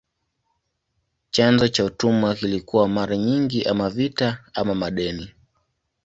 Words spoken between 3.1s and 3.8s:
nyingi